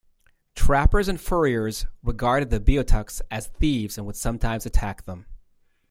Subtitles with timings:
[0.55, 5.27] Trappers and furriers regarded the Beothuks as thieves and would sometimes attack them.